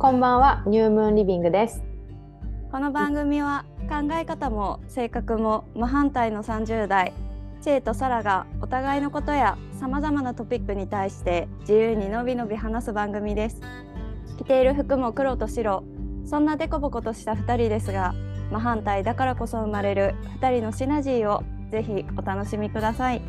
[0.00, 1.82] こんばんは、ニュームーンリビングです。
[2.72, 7.12] この番組は考え方も性格も真反対の30代
[7.60, 13.60] チェイとサラがお互いのことやさまざまなトピックに対して自由にのびのび話す番組です
[14.38, 15.84] 着ている服も黒と白
[16.24, 18.14] そんなデコボコとした2人ですが
[18.50, 23.20] 真反対だからこそ生まれる2人のシナジーをぜひお楽しみください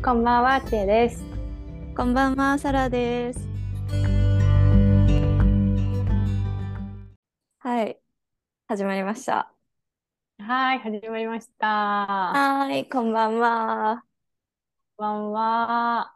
[0.00, 1.24] こんばんは、チェです。
[1.96, 4.37] こんばんはサラです
[7.68, 8.00] はい。
[8.66, 9.52] 始まりました。
[10.38, 11.66] はい、始まりました。
[11.66, 14.04] はいこんばんは。
[14.96, 16.14] こんばんは。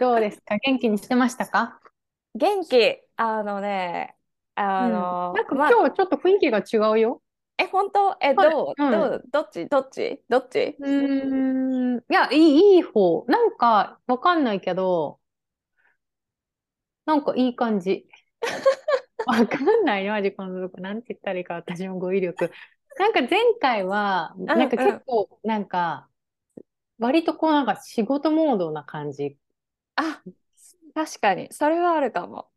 [0.00, 0.56] どうですか？
[0.64, 1.78] 元気にしてましたか？
[2.34, 3.02] 元気。
[3.18, 4.16] あのね
[4.54, 5.36] あの、うん。
[5.36, 7.20] なんかま今日ちょっと雰囲気が違うよ。
[7.58, 8.16] え本当？
[8.22, 8.50] えはい。
[8.50, 8.90] どう、うん。
[8.92, 9.24] どう？
[9.30, 9.66] どっち？
[9.66, 10.24] どっち？
[10.30, 10.74] どっち？
[10.80, 11.98] うーん。
[11.98, 13.26] いや、いい、いい方。
[13.28, 15.20] なんか、わかんないけど、
[17.04, 18.08] なんかいい感じ。
[19.26, 20.80] わかんないよ、マジこのとこ。
[20.80, 22.50] なんて言ったらいいか、私も語彙力。
[22.98, 26.08] なんか前回は、なんか結構、なんか、
[26.98, 29.36] 割とこうなんか仕事モードな感じ。
[29.96, 30.22] あ
[30.94, 32.48] 確かにそれはあるかも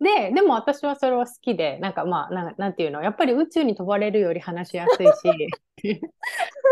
[0.00, 6.00] で、でも私はそれは好きで、なんかまあ、なんなんていうの、やっぱり宇宙に飛ばれるより話しやすいし。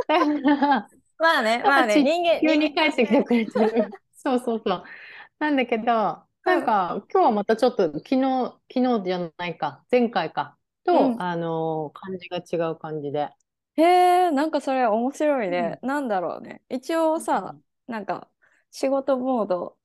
[0.07, 3.91] だから、まあねまあね人間急に帰ってきてくれてる。
[4.15, 4.85] そうそうそう。
[5.39, 11.21] なんだけど、なんか今日はまたちょっと昨日、昨日じゃないか、前回か、と、うん。
[11.21, 13.31] あのー感じが違う感じで。
[13.77, 16.63] へえなんかそれ面白いね、なんだろうね。
[16.69, 18.31] 一応さ、なんか
[18.71, 19.79] 仕事モード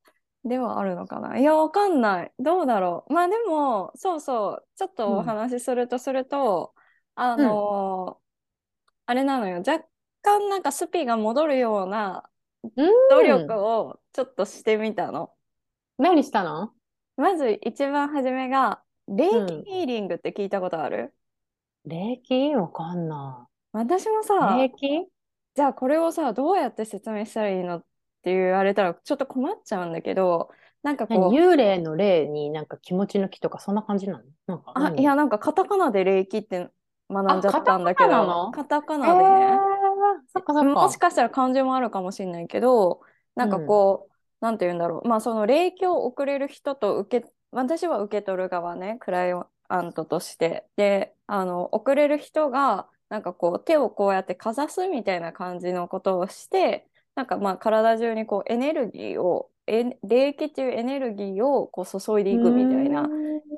[0.43, 1.37] ではあるのかな。
[1.39, 2.33] いやわかんない。
[2.39, 3.13] どうだろう。
[3.13, 4.67] まあでもそうそう。
[4.75, 6.75] ちょっとお話しするとすると、
[7.15, 8.29] あのー
[9.07, 9.57] あれなのよ。
[9.59, 9.85] 若
[10.21, 12.29] 干なんかスピが戻るような
[12.75, 12.89] うん。
[13.09, 15.35] 努力をちょっとしてみたの。
[15.99, 16.71] 何したの？
[17.17, 21.13] まず一番初めが霊うん気ヒーリングって聞いたことある、
[21.85, 24.23] 霊気わかんな私もい。
[24.23, 25.05] さ霊気
[25.55, 27.81] じゃあこれをさどうやって説明したらいいのっ
[28.23, 30.49] て言われたらちょっと困っちゃうんだけど
[30.83, 31.53] なんかこう何？
[31.53, 34.23] 幽霊の霊になんか気持ちの気とかそんな感じなの？
[34.47, 36.69] なんかあ何いやなんかカタカナで霊気って
[37.09, 38.45] 学んじゃったんだけあカタカナなの？
[38.45, 39.25] どカタカへナでね。
[39.25, 39.57] ー。
[40.31, 40.63] そっかそっか。
[40.63, 40.97] もし。
[40.97, 43.01] かしたら漢字もあるかもしれないけど
[43.35, 44.08] なんかこう、
[44.41, 45.07] なんて言うんだろう。
[45.07, 49.33] まあその霊気を送れる人と受け私は受け取る側ねクライ
[49.69, 50.65] アントとして。
[50.75, 63.07] であの送れる人がなんかこう手をこうやってかざすみたいな感じのことをしてなんかまあ体中にこうエネルギーをえ霊気っていうエネルギーをこう注いでいくみたいな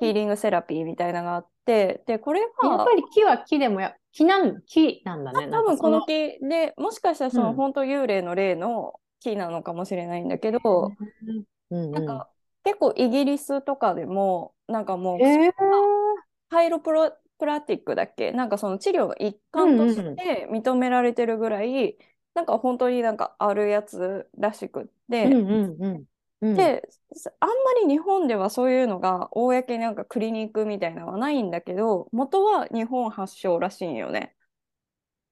[0.02, 5.48] ヒーリングセラピーみたいなのがあってでこれやはっぱり木は木でもや、木なん、木なんだね。
[5.50, 7.56] 多分この木でもしかしたらそのうん。
[7.56, 11.92] 本当幽霊の霊の木なのかもしれないんだけど、うんうん。
[11.92, 12.30] なんか
[12.66, 15.52] 結構イギリスとかでもなんかもうへー。
[16.50, 18.34] ハイロプロプラティックだっけ？
[18.34, 21.98] なんかその治療の一環として認められてるぐらい、
[22.36, 26.04] なんか本当になんかあるやつらしくって、うんうんうん
[26.42, 26.56] うん。
[26.56, 26.88] で
[27.40, 34.36] あんまり日本ではそういうのが公になんかクリニックみたいなのはないんだけど元は日本発祥らしいんよね。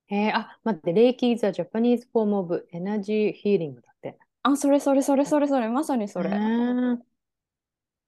[0.10, 4.18] へーあ、待って、霊気 is a Japanese form of energy healing だって。
[4.44, 6.30] あそれそれそれそれそれまさにそれ。
[6.30, 6.98] へー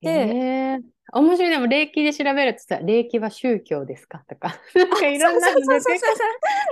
[0.01, 0.81] でへー
[1.13, 1.49] 面白い。
[1.51, 4.23] でも、霊気で調べるとさ、霊気は宗教ですか？
[4.29, 5.99] とか、なんかいろんなの出てくる。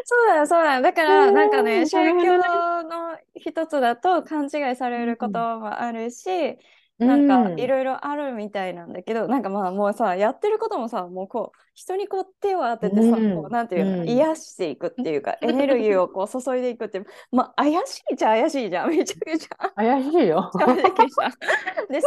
[0.05, 6.57] そうだよそうだよだからうんなんかね宗教の一つだと勘違いされることもあるし、
[6.99, 17.01] なんかいろいろあるみたいなんだけど、なんかまあもうさやってることもさもうこう人にこう手を当ててさ、うんこうなんていうの、うん癒していくっていうかエネルギーをこう注いでいくって
[17.31, 19.69] まあ怪しいっちゃ怪しいじゃんめちゃくちゃ。
[19.75, 20.51] 怪しいよ。
[20.53, 22.01] でそれで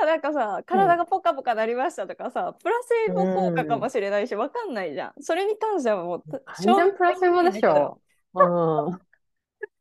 [0.00, 2.74] さなんかさ体がポカポカなりましたとかさ、プラ
[3.06, 7.98] セボ効果かもしれないしわかんないじゃんそれに関してはもう完全プラセボでしょ。
[8.34, 9.00] うん。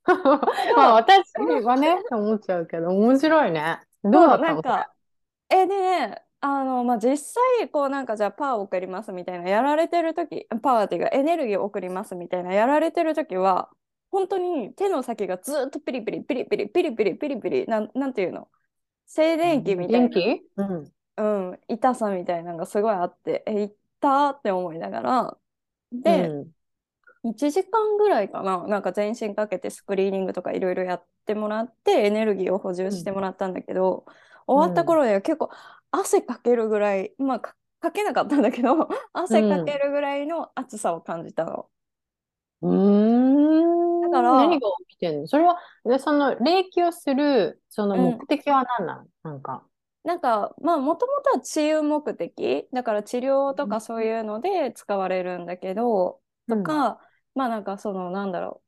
[0.76, 1.32] まあ、私
[1.64, 3.80] はね、 思っちゃうけど、面白いね。
[4.04, 4.46] どうだったの？
[4.46, 4.92] なんか
[5.50, 13.70] えでねあのまあ実際こうなんかじゃあパワーを送りますみたいなやられてる時パワーっていうかエネルギーを送りますみたいなやられてる時は
[14.12, 18.48] 本当に手の先がずっとピリピリピリピリピリピリピリピリなんなんていうの？
[19.06, 20.10] 静電気みたいな。
[20.58, 20.92] うん。
[21.16, 25.38] うん、痛さみたいなのがすごいあって、え、痛って思いながら、
[25.92, 26.48] で、うん
[27.24, 34.06] 1時間ぐらいかな、なんか全身かけてスクリーニングとかいろいろやってもらって、エネルギーを補充してもらったんだけど、
[34.46, 35.50] 終わった頃には結構
[35.92, 41.70] 汗かけるぐらい、まあか、かけなかったんだけど、 汗かけるぐらいの暑さを感じたの。
[42.62, 44.02] うーん。
[44.02, 45.28] だから何が起きてんの？
[45.28, 49.08] それは、でその、霊気をする、その目的は何なの？
[49.24, 49.64] なんか。
[50.04, 52.68] なんかまあもともとは治癒目的。
[52.74, 57.00] だから治療とかそういうので使われるんだけど、とか、
[57.36, 58.64] まあなんかそのなんだろう。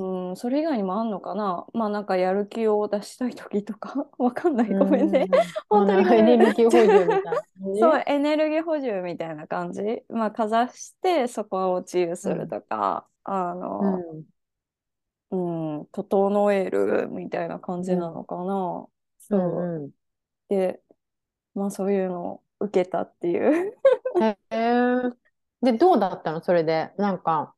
[0.00, 1.66] うんそれ以外にもあんのかな？
[1.72, 4.06] まあなんかやる気を出したい時とか？
[4.18, 4.68] わかんない。
[4.72, 5.26] ごめんね。
[5.68, 7.32] 本当にエネルギー補充みたいな
[7.80, 10.04] そうエネルギー補充みたいな感じ。
[10.08, 14.04] まあかざしてそこを治癒するとか、あの、
[15.30, 15.36] う
[15.82, 18.86] ん、整えるみたいな感じなのかな？
[19.18, 19.38] そう。
[19.38, 19.90] うんうん、
[20.48, 20.80] で、
[21.54, 23.76] まあそういうのを受けたっていう。
[24.22, 24.96] へえ。
[25.60, 26.40] で、どうだったの？
[26.40, 26.92] それで。
[26.98, 27.54] なんか、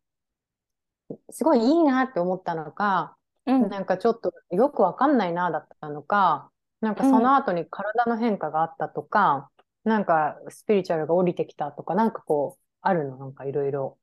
[1.31, 3.17] すごいいいなって思ったのか、
[3.47, 9.51] うん、なんかちょっとよくわかんないなだったのか、なんかその後に体の変化があったとか、
[9.85, 13.19] うん、なんかスピリチュアルが降りてきたとか、なんかこう、あるの？
[13.19, 13.99] なんかいろいろ。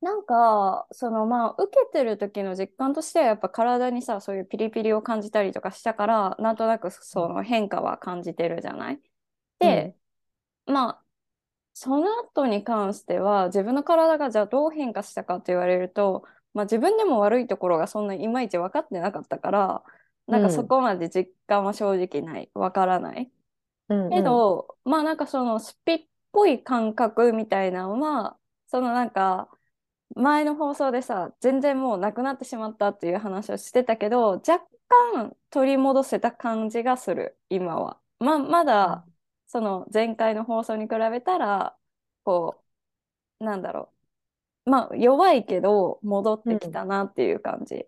[0.00, 9.00] なんか、そのまあ、受けてる時の実感としては、やっぱ体にさ、そういうピリピリを感じたりとかしたから、なんとなくその変化は感じてるじゃない？
[9.60, 9.94] で、
[10.66, 11.02] うん、まあ、
[11.74, 19.82] その後に関しては、自分の体がじゃあどう変化したかと言われると、まあ、自分でも悪いところがそんないまいち分かってなかったから、
[20.26, 23.30] なんかそこまで実感は正直ない、分からない。
[23.88, 28.38] うんうん、けど、まあなんかそのスピっぽい感覚みたいなのは、
[28.68, 29.48] そのなんか、
[30.14, 34.60] 前の放送でさ全然もうなくなってしまったっていう話をしてたけど若
[35.12, 37.38] 干取り戻せた感じがする。
[37.48, 37.98] 今は。
[38.18, 39.06] ままだ
[39.46, 41.76] その前回の放送に比べたら
[42.24, 42.62] こ
[43.40, 44.01] うなんだろう
[44.64, 47.86] まあ弱いけど戻ってきたなっていう感じ。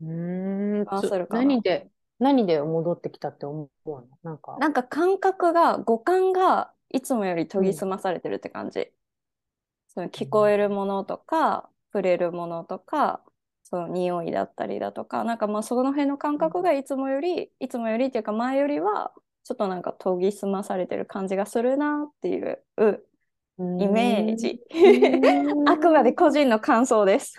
[0.00, 0.86] うん、ん
[1.30, 1.88] 何で
[2.18, 4.04] 何で戻ってきたって思うの？
[4.22, 4.56] なんか。
[4.58, 8.80] なんか感覚が五感がいつもより研ぎ澄まされてるって感じ。
[8.80, 8.86] うん。
[9.88, 13.20] その聞こえるものとか、触れるものとか、
[13.62, 19.12] その匂いだったりだとか、なんかまあその辺の感覚がいつもより、いつもよりっていうか前よりは、
[19.44, 22.62] ちょっとなんか研ぎ澄まされてる感じがするなっていう
[23.56, 24.60] イメージ。
[25.66, 27.38] あくまで個人の感想です。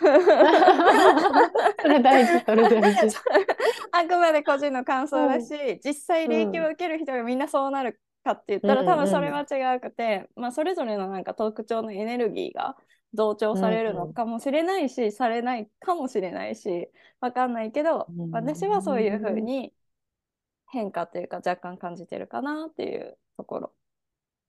[1.82, 3.18] それ大事、それ大事。
[3.92, 12.78] あくまで個人の感想だし、実際霊気を受ける人がみんなそうなるかって言ったら、多分それは違くて、まあ、それぞれのなんか特徴のエネルギーが
[13.14, 16.90] 増長されるのかもしれないし、されないかもしれないし
[17.20, 19.74] 分かんないけど、私はそういうふうに
[20.68, 23.74] 変化っていうか若干感じてるかなっていうところ。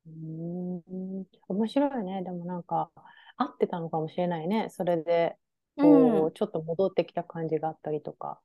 [0.07, 2.23] うん面白いね。
[2.23, 2.91] でもなんか
[3.37, 4.69] 合ってたのかもしれないね。
[4.71, 5.37] それで
[5.77, 8.41] こう、うん、ちょっと戻ってきた感じがあったりとか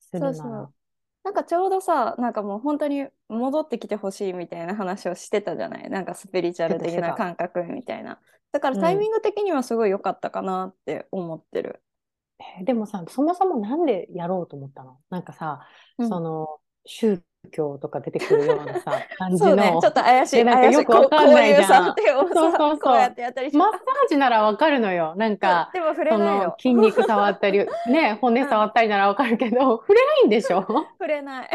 [0.00, 0.34] するなら。
[0.34, 0.74] そうそう
[1.24, 5.88] なんかちょうどさ、なんかもう本当に戻ってきてほしいみたいな話をしてたじゃない？
[5.88, 8.20] なんかスピリチュアル的な感覚みたいな。
[8.52, 11.82] だからタイミング的にはすごい良かったかなって思ってる。
[12.58, 14.98] うん、でもさ、そもそもなんでやろうと思ったの？
[15.08, 19.56] なんかさ、うん、その宗教とか出てくるようなさ、 感じの。
[19.56, 20.44] ね、ちょっと怪しい。
[20.44, 21.84] なんかよくわかんないじゃん。
[21.86, 22.96] そうそうそう。
[22.96, 25.14] やってやったりマッサージならわかるのよ。
[25.16, 26.54] なんか、でも触れないよ。
[26.58, 27.58] 筋肉触ったり、
[27.88, 30.62] ね、骨触ったりならわかるけど、触れないんでしょ？
[30.98, 31.50] 触れない。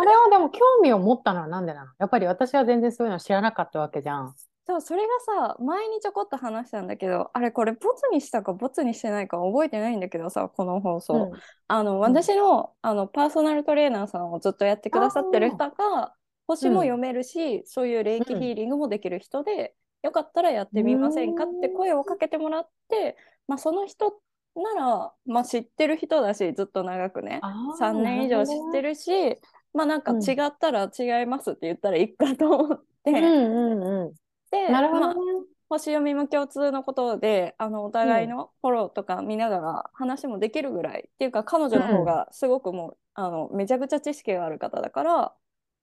[0.00, 1.90] あれはでも興味を持ったのはなんでなの？
[1.98, 4.34] やっぱり私は全然そういうの知らなかったわけじゃん。
[4.68, 5.08] そうそれが
[5.48, 16.12] さ前にちょこっと話したんだけどあれこれボツにしたかボツにしてないか覚えてないんだけどさこの放送、うん、あの私の,、あのパーソナルトレーナーさんをずっとやってくださってる人が
[16.46, 24.14] 星も読めるし、うん、そういう霊気ヒーリングもできる人で、よかったらやってみませんかって声をかけてもらって、まあ、その人
[24.56, 27.40] なら、まあ、知ってる人だしずっと長くね。
[27.78, 29.36] 3年以上知ってるし
[29.74, 33.10] まあなんか違ったら違いますって言ったらいいかと思って。
[33.10, 34.14] うんうんうん
[34.50, 35.24] で、なるほど、ね、まあ、
[35.68, 45.34] 星読みも共通のことであのお互いのフォローとか見ながら話もできるぐらい、うん、っていうか彼女の方がすごくもう、あのめちゃくちゃ知識がある方だから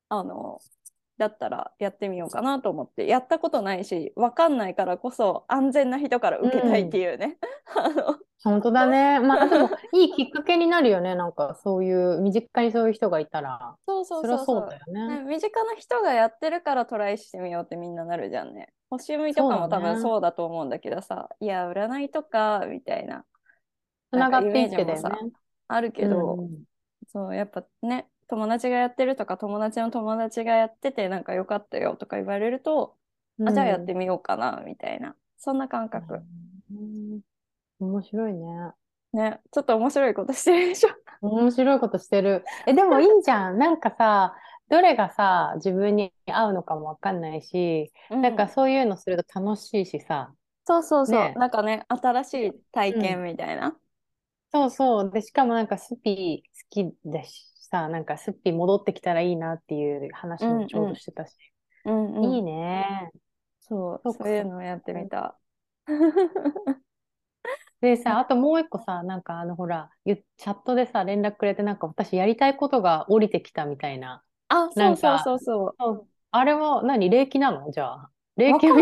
[0.10, 0.60] あの
[1.18, 7.38] だったらやってみようかなと思ってやったことないし分かんないからこそ安全な人から受けたいっていうね。
[8.08, 9.20] うん 本当だね。
[9.20, 11.16] まあでもいいきっかけになるよね。
[11.16, 13.76] なんかそういう身近にそういう人がいたら。
[13.88, 18.72] そうそうそうそうだよね、ね、身近な人がやってるからトライしてみようってみんななるじゃんね。
[18.92, 23.26] 星読みとかも多分そうだと思うんだけどさ、ね、いや占いとかみたいな。
[24.12, 25.32] つながっていってだよね。
[25.68, 26.64] あるけど、うん、
[27.08, 32.96] そうやっぱね友達がやってるとか友達の友達がやっててなんか良かったよとか言われると、
[33.40, 36.22] うん、あじゃあやってみようかなみたいなそんな感覚。
[36.72, 37.22] うん
[37.80, 38.72] 面白いね。
[39.14, 40.90] ね、ちょっと面白いことしてるでしょ。
[41.22, 42.44] 面白いことしてる。
[42.68, 43.58] え、でもいいじゃん。
[43.60, 44.36] なんかさ、
[44.70, 50.34] どれがさ、自分に合うのかもわかんないし、うん、なんかそういうのすると楽しいしさ。
[50.66, 51.20] そうそうそう。
[51.20, 53.78] ね、なんかね、新しい体験みたいな。
[54.64, 55.12] うん、そうそう。
[55.12, 61.36] で、しかもなんかスピ好きだしさ、なんかスピ戻ってきたらいいなっていう話もちょうどしてたし。
[61.86, 63.12] うんうん、いいね。
[63.60, 65.38] そう、そそういうのをやってみた。
[67.82, 74.24] でさ、あともう一個さ、なんかあのほら、チャットでさ、連絡くれて、なんか私やりたいことが降りてきたみたいな。
[74.48, 75.76] あ、そうそうそうそう。
[75.78, 77.72] そうあれは何霊気なの？
[77.72, 78.12] じゃあ。
[78.38, 78.76] 霊気の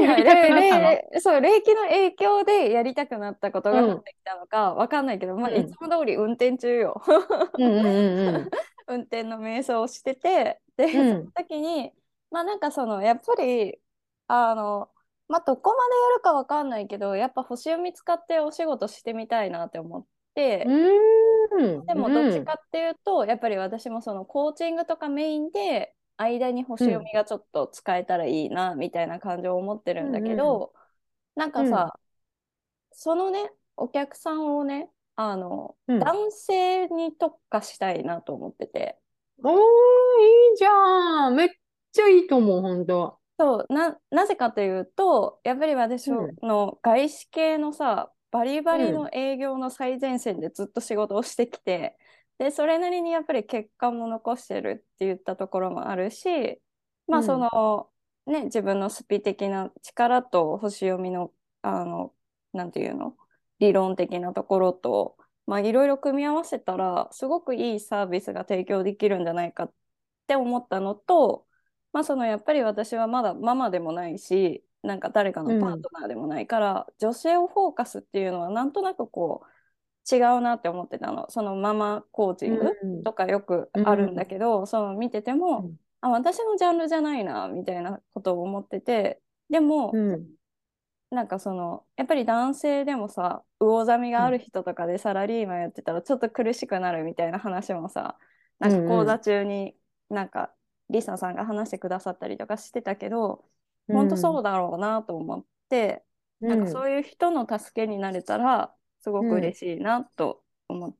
[1.19, 7.01] そう、霊気の影響でやりたくなったことが降ってきたのかわかんないけど、うん、まあ、いつも通り運転中よ。
[8.87, 11.91] 運転の瞑想をしてて、で、うん、その時に、
[12.31, 13.79] まあなんかその、やっぱり、
[14.27, 14.89] あの、
[15.27, 20.65] まあどこまでやるかわかんないけど、やっぱ星を見つかってお仕事してみたいなって思って、
[21.87, 30.73] でもどっちかっていうと、やっぱり私もそのコーチングとかメインで、間に星読みがちょっと使えたらいいな、みたいな感情を持ってるんだけど、
[31.35, 31.99] うん、なんかさ、うん、
[32.91, 38.97] そのねお客さんをねあの、うん、男性に特化したいなと思ってて。
[39.43, 39.55] おーい
[40.53, 41.35] いじゃん。
[41.35, 41.49] めっ
[41.91, 43.19] ちゃいいと思う本当。
[43.39, 51.97] そうななぜかというとやっぱり私の外資系のさ、バリバリの営業の最前線でずっと仕事をしてきて、
[52.37, 56.59] でそれなりにやっぱり結果も残してるって言ったところもあるし
[57.07, 57.89] まあその、
[58.25, 62.13] うん、ね自分のスピ的な力と星読みのあの
[62.53, 63.15] なんていうの？
[63.59, 69.73] 理論的なところとまあいろいろ組み合わせたらすごくいいサービスが提供できるんじゃないかっ
[70.27, 71.45] て思ったのと
[71.93, 79.47] まあそのやっぱり私はまだママでもないしなんか誰かのパートナーでもないから、うん、女性をフォーカスっていうのはなんとなくこう
[80.11, 81.29] 違うなって思ってたの。
[81.29, 82.71] そのママコーチング
[83.03, 90.25] とかよくあるんだけど、うん、その見てても、うん、あ私のジャンルじゃないなみたいなことを思っててでも、うん、
[91.11, 98.17] なんかそのやっぱり男性でもさ魚座みがある人とかでサラリーマンやってたらちょっと苦しくなるみたいな話もさ
[98.59, 99.75] なんか講座中に
[100.09, 100.51] なんか
[100.89, 103.45] リサさんが話してくださったりとかしてたけど、
[103.87, 106.03] うん、本当そうだろうなと思って、
[106.41, 110.95] なんかそういう人の助けになれたらすごく嬉しいなと思っ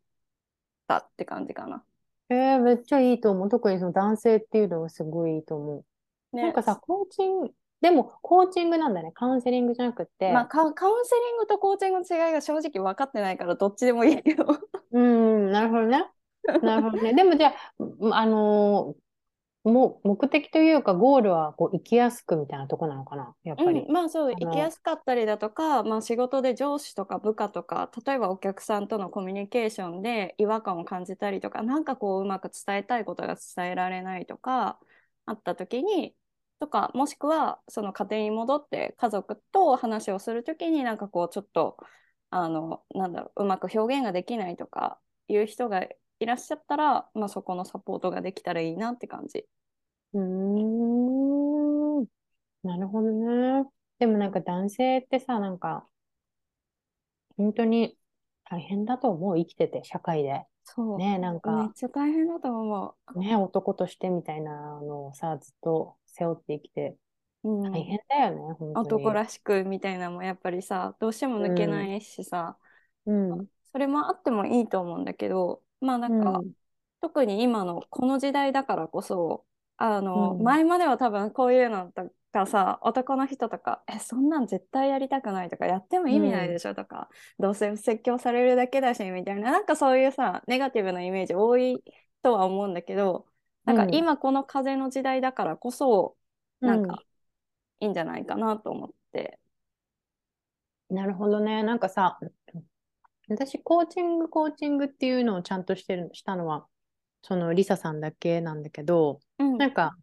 [0.87, 1.85] たって感じかな。
[2.29, 3.49] えー、めっちゃいいと思う。
[3.49, 5.85] 特にその男性っていうのはすごいいいと思
[6.33, 6.35] う。
[6.35, 9.13] ね、なんかさ、コーチング、でもコーチングなんだね。
[9.13, 10.33] カウンセリングじゃなくて。
[10.33, 14.45] まあカ、カウンセリングとコーチングの違いが正直分かってないからどっちでもいいけど。
[14.91, 16.05] うん、なるほどね。
[16.61, 17.13] なるほどね。
[17.13, 18.95] でもじゃあ、あの
[19.71, 34.79] も目的というかゴールはこう生きやすくみたいなとこなのかなやっぱり、うん、まあそう生きやすかったりだとか、まあ、仕事で上司とか部下とか例えばお客さんとのコミュニケーションで違和感を感じたりとか何かこううまく伝えたいことが伝えられないとか
[35.25, 36.13] あった時に
[36.59, 41.77] とかもしくはその家庭に戻って家族と話をする時になんかこうちょっと
[42.31, 45.85] あのなんだろううまく表現ができないとかいう人が
[46.23, 49.45] いらっしゃったら、まあ、そこのサポートができたらいいなって感じ。
[50.13, 52.05] うーん。
[52.63, 53.69] なるほどね。
[53.99, 55.87] でもなんか男性ってさ、なんか、
[57.37, 57.97] 本当に
[58.45, 60.45] 大変だと思う、生きてて、社会で。
[60.63, 60.99] そう。
[60.99, 64.51] ね、なんめっか、ちゃ大変だと思ね、男としてみたいな
[64.81, 66.97] のをさ、ずっと背負って生きて、
[67.43, 67.49] う。
[67.49, 67.83] う大ん。
[67.83, 68.99] 変だよね、本当に。
[68.99, 72.57] 男らしくみたいなのもやっぱりさ、どうしても抜けないしさ、
[73.05, 76.53] うん、それもあってもいいと思うんだけど、まあなうんか、ん、
[77.01, 79.45] 特に今のこの時代だからこそ、
[79.77, 87.09] あうの、ん、前までは多分こういうのとかさ、男の人とか、え、そんなん絶対やりたくないとか、やってもう意味ないでん、しょとか、
[87.39, 91.83] どうせ説教されるだけだし、みたいな、なんかそういうさ、ネガティブなイメージ多い
[92.21, 93.27] とは思うんだけど、
[93.65, 96.17] なんかうん、今この風の時代だからこそ、
[96.61, 96.69] うん。
[96.69, 97.03] なんか
[97.79, 99.39] いいんじゃないかなと思って。
[100.89, 101.61] なるほどね。
[101.63, 102.19] なんかさ、
[103.33, 106.67] 私、コーチング、コーチングっていうのをちゃんとしてる、したのは、
[107.21, 109.57] そのリサさんだけなんだけど、うん。
[109.57, 109.95] なんか、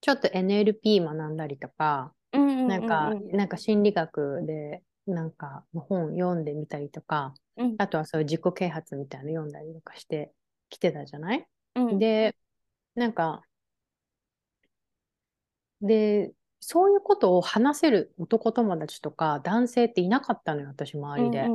[0.00, 3.36] ちょっと NLP 学んだりとか、うんうんうんなんか、うん。
[3.36, 10.32] なんか心理学で、なんか本読んでみたりとか、うんあとはそういう自己啓発みたいなの読んだりとかして
[10.70, 11.46] きてたじゃない？
[11.74, 12.36] うんで、
[12.94, 13.42] なんか、
[15.80, 16.32] で、
[16.66, 21.46] そういうことを話せる男友達とか男性っていなかったのよ、私周りで。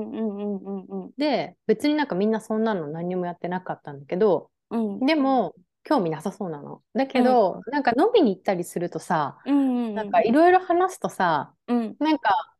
[1.18, 5.00] で、別になんかみんなそんなの何にもやってなかったんだけど、うん。
[5.08, 6.84] でも、興味なさそうなの。
[6.94, 7.25] だけうん。
[7.25, 9.96] ど、なんか飲みに行ったりするとさ、うん。
[9.96, 11.96] なんかいろいろ話すとさ、うん。
[11.98, 12.56] なんか、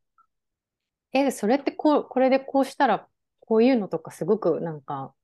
[1.12, 3.06] え、それってこう、これでこうしたら、
[3.38, 5.14] こういうのとかすごくなんか、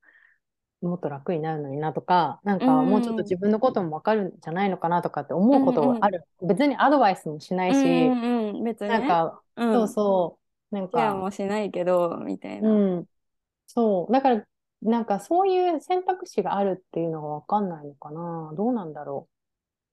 [0.81, 6.25] もっと楽になるのになとか、なんうかもうちょっとん自分のこともわかるんじゃないのかなとかって思ううこんうんとある。
[6.41, 10.39] 別にアドバイスもしなういし、んうんうん別にねなんか、そううんそ
[10.71, 13.07] う、なんケアか、もしないけどみたいなうん、
[13.67, 14.13] そう。
[14.13, 14.47] だから、
[14.81, 18.53] なんかそういう選択肢があるっていうのがわかんないのかな。
[18.55, 19.29] どうなんだろ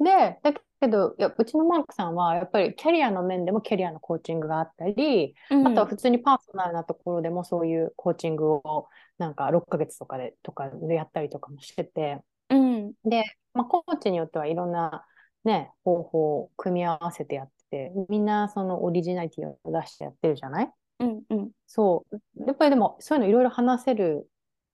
[0.00, 0.04] う。
[0.04, 8.88] で、だけど、いや、うちのマークさんは、やっぱりキャリアの面でもキャリアのコーチングがあったり、うん、あとは普通にパーソナルなところでもそういうコーチングを、
[9.18, 15.06] なんか6ヶ月とかで、とかでやったりとかもしてて、うん、で、まあ、コーチによってはいろんな、
[15.44, 20.72] ね、方法を組み合わせてやって、みんなそのオリジナリティを出してやってるじゃない？
[21.00, 21.50] うんうん。
[21.66, 22.44] そう。
[22.46, 24.28] やっぱりでも、そういうのいろいろ話せる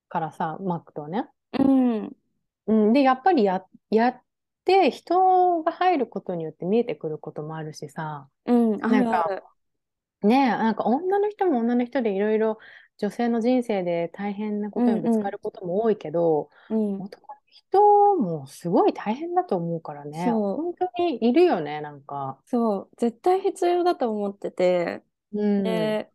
[0.09, 1.26] からさ、マックとはね。
[1.59, 2.11] うん。
[2.67, 4.21] うん、で、やっぱりや、や
[4.61, 9.43] って、人が入ることによって見えてくることもあるしさ、うん、あなんか。
[10.23, 12.59] ねえ、なんか女の人も女の人でいろいろ
[12.99, 20.57] 女性の人生で大変なことにぶつかることも多いけど、うんうん、男の人もすごい大変だと思うからね、そう。
[20.57, 22.38] 本当にいるよね、なんか。
[22.45, 25.02] そう、絶対必要だと思ってて、
[25.33, 26.11] うん、で、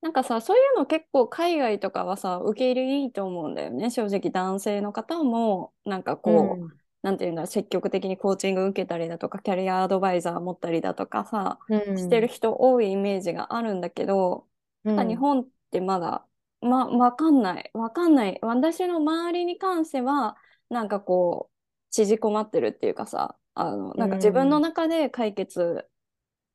[0.00, 3.90] なんかさ、そういうの結構海外とかはさ、受け入れいいと思うんだよね。
[3.90, 14.46] 正直男性の方も、なんかこう、うん、なんていうんだ、積極的にコーチング受けたりだとか、キャリアアドバイザー持ったりだとかさ、うん、してる人多いイメージがあるんだけど、
[14.84, 16.26] うん、日本ってまだ、
[16.60, 17.70] ま、わかんない。
[17.72, 18.38] わかんない。
[18.42, 20.36] 私の周りに関しては、
[20.68, 21.54] なんかこう、
[21.90, 25.88] 縮こまってるっていうかさ、あの、なんか自分の中で解決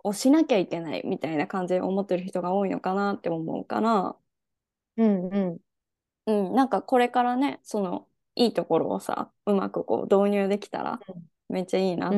[0.03, 4.15] をしなきゃいけないみたいな感じで思ってる人が多いのかなって思うから、
[4.97, 5.59] うんうん。
[6.27, 10.99] うん、なんかこれからね、そのいいところをさ、うまくこう導入できたら
[11.49, 12.11] めっちゃいいなっ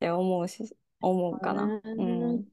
[0.00, 1.80] て思うし、思うかな。
[1.84, 2.44] うん。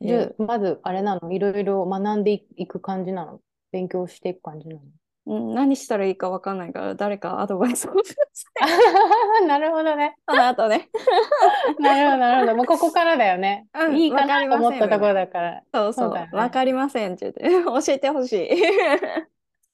[0.00, 1.30] じゃあ、まずあれなの？
[1.30, 3.40] いろいろ学んでいく感じなの？
[3.70, 4.80] 勉強していく感じなの？
[5.26, 7.92] うん、何したらいいか分かんないから誰かアドバイスを。
[9.46, 10.16] なるほどね。
[10.26, 10.88] その後ね。
[11.78, 12.56] なるほど、なるほど。
[12.56, 13.66] もうここからだよね。
[13.78, 15.62] うん、いいかなと思ったところだから。
[15.72, 16.10] そうそう。
[16.10, 18.48] わ、ね、かりませんって言って教えてほしい。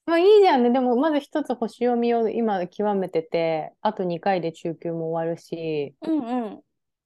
[0.07, 0.71] まあいいじゃんね。
[0.71, 5.95] でもまず一つ星読みを今極めてて、あと2回で中級も終わるし。
[6.01, 6.61] うんうん。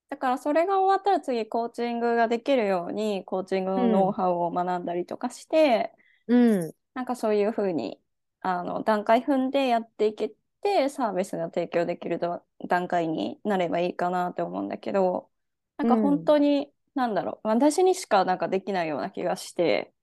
[0.10, 5.94] だからそれが終わったら次コーチングができるようにコーチングのノウハウを学んだりとかして、
[6.28, 8.00] うん、なんかそういうふうに
[8.42, 12.20] あの段階踏んでやっていけてサービスが提供できる
[12.68, 15.30] 段階になればいいかなって思うんだけど
[15.78, 19.94] なんか本当に、うん、なんだろう私にしかなんかできないような気がして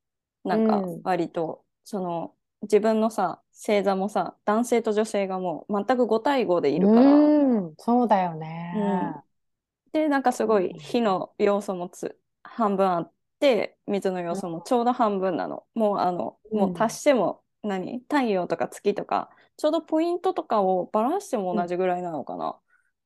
[0.43, 18.01] なんか割と、その自分のさ星座もさ男性と女性がもう全く5対5でいるから、うん、そうだよね、うん、でなんかすごい火の要素もつ半分あって水の要素もちょうど半分なの、もうあの、もう足しても何？
[18.01, 22.57] 太陽とか月とかちょうどポイントとかをバラしても同じぐらいなのかな、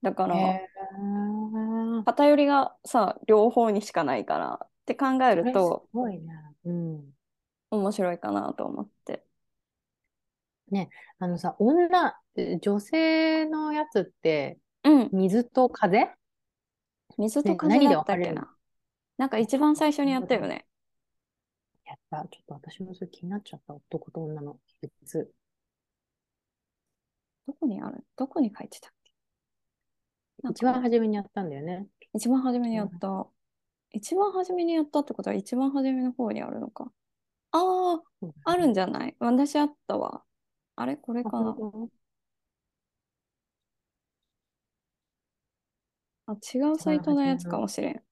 [0.02, 0.36] うん、だから
[2.04, 6.34] 偏りがさ両方にしかないからって考えるとすごいね、
[6.64, 7.02] うん、
[7.70, 9.24] 面白いかなと思って
[10.72, 12.14] ねあのさ女
[12.60, 16.08] 女性のやつって、うん、水と風？
[17.18, 18.48] 水と風だったっけな、ね、
[19.18, 20.66] なんか一番最初にやったよね
[21.84, 22.28] やった。
[22.28, 23.74] ちょっと私もそれ気になっちゃった。
[23.74, 25.30] 男と女の比率。
[27.46, 28.04] どこにある？
[28.16, 30.48] どこに書いてたっけ？
[30.48, 31.86] 一番初めにやったんだよね。
[32.14, 33.08] 一番初めにやった。
[33.08, 33.24] うん、
[33.90, 36.90] 一番初めにやったってことは一番初めの方にあるのか。
[37.50, 38.00] ああ、
[38.44, 39.16] あるんじゃない？
[39.18, 40.22] 私あったわ。
[40.76, 40.96] あれ？
[40.96, 41.56] これかな？
[46.26, 48.02] あ、違うサイトのやつかもしれん。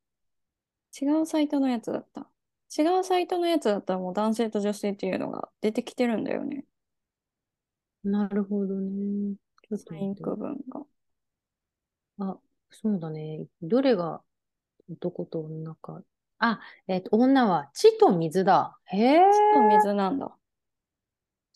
[1.00, 2.28] 違うサイトのやつだった。
[2.76, 6.64] 違うサイトのやつだったらもう男性と女性っていうのが出てきてるんだよね。
[8.04, 9.34] なるほどね。
[9.68, 10.82] ちょっとインク分が。
[12.18, 12.38] あ、
[12.70, 13.46] そうだね。
[13.62, 14.22] どれが
[14.90, 16.02] 男と女か。
[16.38, 18.78] あ、えっ、と、女は地と水だ。
[18.86, 19.20] へえ。
[19.20, 20.34] 地と水なんだ。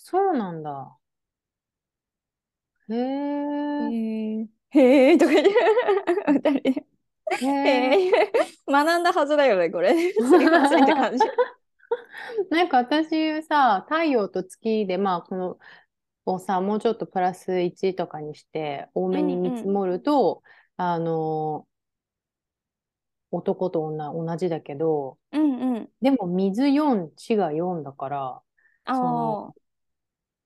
[0.07, 0.99] そうなんだ。
[2.90, 4.47] へえ。
[4.71, 5.53] へえとか言って、
[6.27, 7.47] 二人。
[7.47, 8.12] へえ
[8.69, 9.95] 学んだはずだよね、これ。
[10.12, 11.25] すいませんって感じ。
[12.51, 15.59] なんか私さ、太陽と月で、まあ、この、
[16.27, 20.43] をさ、もうちょっとプラス1とかにして、多めに見積もると、
[20.79, 21.67] うんうん、あの、
[23.31, 28.43] 男と女同じだけど、うんうん、でも水4、地が4だから、
[28.87, 29.55] その、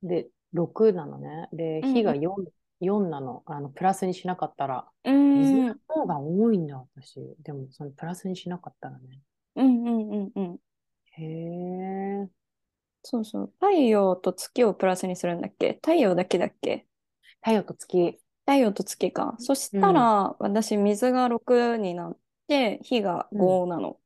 [0.02, 1.48] で、6なのね。
[1.52, 2.46] で、火が4、うん
[2.80, 3.42] 4なの。
[3.46, 4.88] あの、プラスにしなかったら。
[5.04, 7.20] 水の方が多いんだ、私。
[7.40, 9.20] でも、そのプラスにしなかったらね。
[9.56, 10.60] うんうんうんうん。
[11.12, 12.28] へえ。
[13.02, 13.52] そうそう。
[13.60, 15.74] 太陽と月をプラスにするんだっけ？
[15.74, 16.86] 太陽だけだっけ？
[17.40, 18.20] 太陽と月。
[18.46, 19.36] 太陽と月か。
[19.38, 23.98] そしたら、うん、私、水が6になって、火が5なの。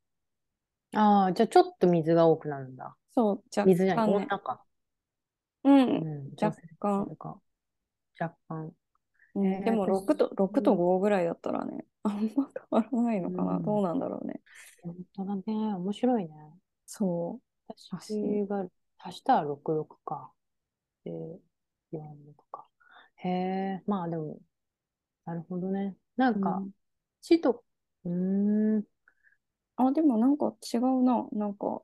[0.93, 2.95] うん、ああ、じゃあちょっと水が多くなるんだ。
[3.15, 4.53] そう、じゃ水じゃない、女か。
[4.53, 4.59] うん、
[5.63, 7.17] うん、若干。
[8.19, 8.71] 若干。
[9.35, 14.41] うん、でも6と ,6 と5ぐらいだったらね、あんま変わらないのかな、うん、どうなんだろうね。
[14.83, 16.29] 本当だね、面白いね。
[16.85, 17.73] そう。
[17.89, 18.67] 私が
[18.99, 20.31] 足したら66か。
[21.03, 21.11] で、
[21.91, 22.01] 4
[22.37, 22.67] とか。
[23.15, 24.37] へえ、まあでも、
[25.25, 25.95] なるほどね。
[26.15, 26.61] なんか、
[27.21, 27.63] 死、うん、と、
[28.05, 28.83] うん。
[29.77, 31.27] あ、でもなんか違うな。
[31.31, 31.81] なんか、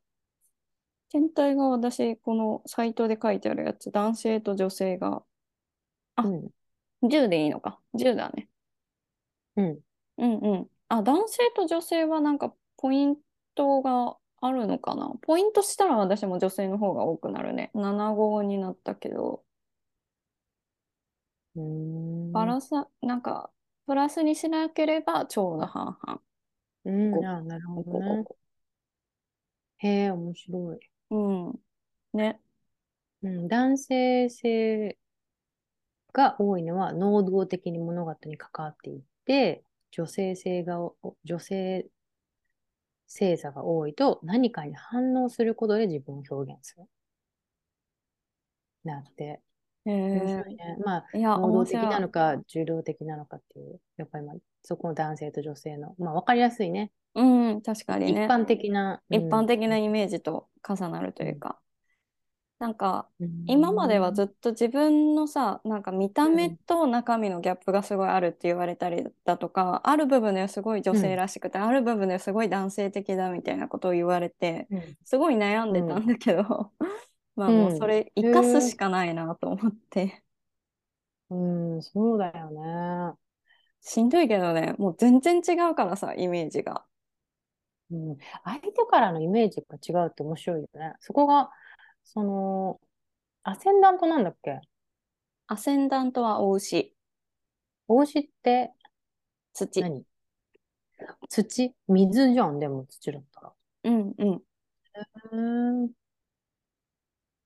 [1.09, 5.23] 全体が私、このサイトで書いてあるやつ、男性と女性が、
[6.15, 7.81] あ、うん、10でいいのか。
[7.93, 8.49] 10だね。
[9.55, 9.79] うん。
[10.17, 10.69] うんうん。
[10.89, 13.17] あ、男性と女性はなんかポイン
[13.55, 15.13] トがあるのかな。
[15.21, 17.71] ポイントしたら私も女性の方が多くなるね。
[17.73, 19.43] 7号になったけど。
[21.55, 22.31] うん。
[22.31, 23.51] バラス、なんか、
[23.85, 26.21] プラスにしなければちょうど半々。
[26.85, 26.91] う
[27.21, 28.23] ん、あ、なるほどね。
[29.79, 30.79] へえ、面白い。
[31.11, 31.17] う
[31.53, 31.59] ん。
[32.13, 32.41] ね。
[33.23, 34.97] うん、男性性
[36.13, 40.77] が多いのは能動的に物事に関わっていって、女性性が、
[41.23, 41.89] 女性
[43.09, 46.85] 星座が多いと何かに反応することで自分を表現する。
[48.83, 49.41] なって。
[49.89, 50.77] 面白いね。
[50.83, 56.91] まあ、能動的なのか、重動的なのかっていう、やっぱりまあ、そこの男性と女性の、まあ、分かりやすいね。
[57.15, 58.25] うん、確かにね。
[58.25, 61.59] 一般的な、うん、一般的なイメージと重なるというか。
[62.59, 63.07] なんか
[63.45, 74.67] 今まではずっと自分のさなんか見た目と中身のギャップがすごいあるって言われたりだとか、ある部分ではすごい女性らしくて、ある部分ではすごい男性的だみたいなことを言われて、
[75.05, 76.73] すごい悩んでたんだけど、
[77.39, 80.23] まあもうそれ生かすしかないなと思って。
[81.29, 81.35] う
[81.77, 83.17] ん、そうだよね。
[83.81, 86.83] しんどいけどね、もう全然違うからさ、イメージが。
[87.91, 90.93] うん、相手からのイメージが違うって面白いよね。
[90.99, 91.49] そこが
[92.03, 92.81] その、
[93.43, 94.59] アセンダントなんだっけ？
[95.47, 96.93] アセンダントはお牛。
[97.87, 98.73] お牛って？
[99.53, 99.81] 土。
[99.81, 100.03] 何？
[101.29, 101.73] 土？
[101.87, 103.53] 水じゃん、でも土だったら。
[103.85, 105.91] うんうん。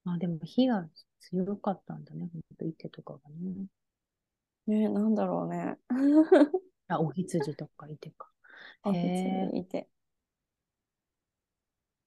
[0.06, 0.14] うん。
[0.14, 0.88] あ、でも火が
[1.20, 3.68] 強かったんだね、ほんと、池とかがね。
[4.68, 5.78] ねなんだろうね。
[6.88, 8.30] あ、お羊とかいてか。
[8.84, 9.88] お羊いて。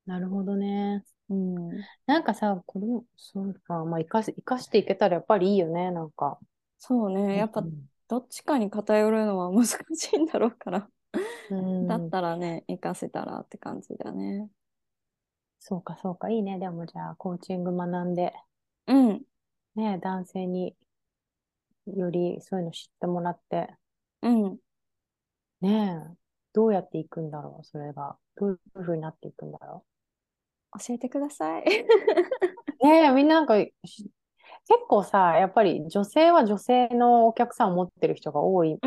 [0.06, 1.04] なるほどね。
[1.28, 1.70] うん、
[2.06, 6.38] なんかさ、これも、そうか、まあ、生かし、生かしていけたらやっぱりいいよね、なんか。
[6.78, 7.64] そうね、やっぱ、
[8.08, 10.88] どっちかに偏るのは難しいんだろうから。
[11.50, 14.48] うん、だったらね、生かせたらって感じだね。
[15.68, 16.60] そうか、そうか、いいね。
[16.60, 18.32] でもじゃあ、コーチング学んで、
[18.86, 19.22] うん。
[19.74, 20.76] ね、男性に
[21.88, 23.74] よりそういうの知ってもらって、
[24.22, 24.58] うん。
[25.60, 26.16] ねえ、
[26.52, 28.16] どうやっていくんだろう、それが。
[28.36, 29.84] どういうふうになっていくんだろ
[30.72, 30.78] う。
[30.78, 31.64] 教えてください。
[32.80, 33.72] ねみんななんか結
[34.88, 38.78] 構さ、やっぱり女性は女性のお客さんを持ってる人が多い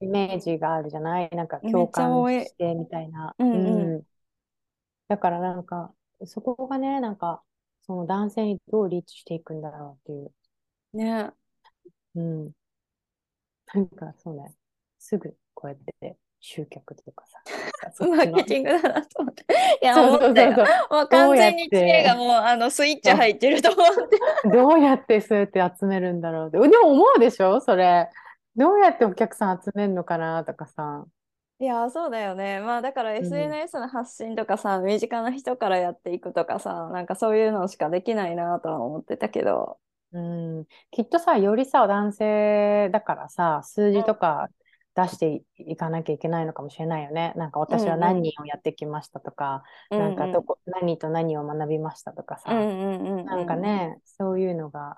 [0.00, 3.34] イメージがあるじゃない、なんか共感してみたいな。
[3.38, 4.02] うんうん、
[5.10, 5.92] だからなんか、
[6.24, 7.42] そこがね、なんか、
[7.82, 10.32] その男性にどうリーチしていくんだろうっていう。
[10.96, 11.30] ね。
[12.14, 12.50] うん。
[13.74, 14.54] なんかそうね、
[15.00, 18.06] すぐこうやって集客とかさ。
[18.06, 19.44] マーケティングだなと思って。
[19.82, 20.56] いや、思ったよ。
[20.90, 24.18] もう完全に知恵がもうあのスイッチ入ってると思って。
[24.48, 26.58] どうやってそうやって集めるんだろうって。
[26.60, 28.08] でも思うでしょそれ。
[28.54, 31.04] どうやってお客さん集めるのかなとかさ。
[31.60, 32.60] いや、そうだよね。
[32.60, 39.78] まあだから SNS の発信とかさ、うん、身近な人からやっていくとかさ、なんかそういうのしかできないなとは思ってたけど。
[40.12, 44.48] うん、きっとさ、よりさ、男性だからさ、数字とか
[44.96, 47.34] 出していかなきゃいけないのかもしれないよね。
[47.36, 54.96] なんか私は何人をやってきましたとか、うんうん、なんかどこ何と何を学びましたとかさ、なんかね、そういうのが。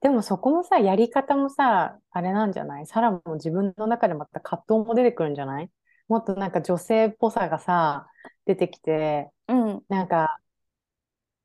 [0.00, 2.86] でもそこもさ、やり方もさ、あれなんじゃない？
[2.86, 5.70] サラも自分の中でまた葛藤も出てくるんじゃない？
[6.08, 8.08] もっとなんか女性っぽさがさ、
[8.46, 10.38] 出てきて、うん、なんか、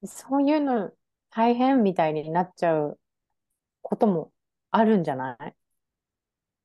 [0.06, 0.92] そういうの
[1.32, 3.00] 大変みたいになっちゃう
[3.82, 4.32] ことも
[4.72, 5.54] あるんじゃない？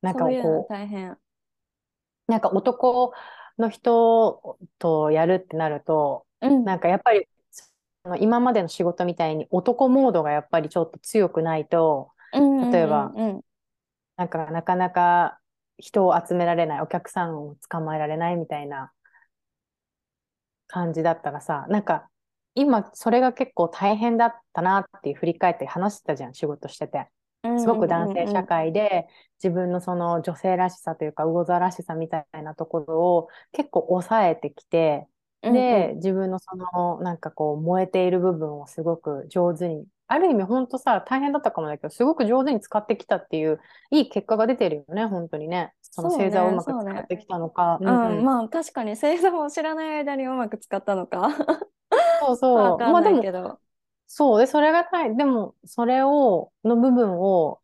[0.00, 1.16] なんかこう、大変。
[2.28, 3.12] なんか男
[3.58, 7.26] の人とやるってなると、うん、なんかやっぱり
[8.18, 13.12] 今までの仕事みたいに男モードがやっぱりちょっと強くないと、例えば、
[14.16, 15.38] なんかなかなか
[15.78, 18.92] 人を集められない、お客さんを捕まえられないみたいな
[20.66, 22.08] 感じだったらさ、なんか
[22.54, 27.08] 今それが結構大変だったなっていう振り返って話してたじゃん、仕事してて。
[27.58, 29.06] すごく男性社会で
[29.42, 35.06] 自分のその女性らしさというか魚座らしさみたいなところを結構抑えてきて、
[35.42, 43.60] で、自分のそのなんかこう燃えている部分をすごく上手にある意味本当さ、大変だったかもだけど、すごく上手に使ってきたっていう、
[43.92, 45.72] いい結果が出てるよね、本当にね。
[45.82, 47.78] その星座をうまく使ってきたのか。
[47.80, 51.30] うね、うん、うん、まあ確かに星座を知らない間にうまく使ったのか。
[52.20, 52.78] そうそう。
[52.90, 53.58] まあでも、
[54.08, 57.60] そうで、それがたい、でも、それを、の部分を、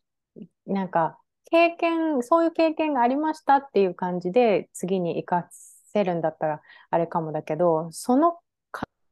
[0.66, 1.18] なんか、
[1.50, 5.48] 経験、そういう経験がありましたっていう感じで、次に活か
[5.96, 8.38] せるんだったら、あれかもだけど、その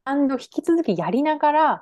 [0.03, 1.79] 感動を引き続きやりながら、っ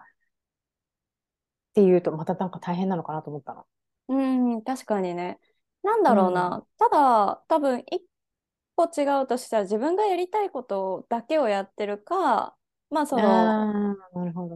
[1.73, 3.65] ていうと、またなんか大変なのかなと思ったの。
[4.07, 5.39] うん、確かにね。
[5.81, 6.57] なんだろうな。
[6.57, 8.05] うん、ただ、多分、一
[8.75, 12.55] 個違うとしたら、自分がやりたいことだけをやってるか、
[12.89, 13.95] まあその、